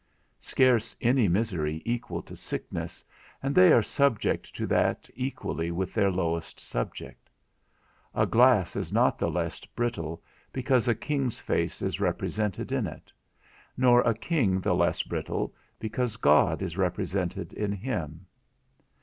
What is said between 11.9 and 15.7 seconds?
represented in it; nor a king the less brittle,